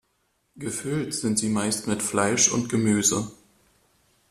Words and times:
Gefüllt 0.55 1.13
sind 1.13 1.37
sie 1.37 1.49
meist 1.49 1.85
mit 1.87 2.01
Fleisch 2.01 2.51
und 2.51 2.69
Gemüse. 2.69 3.31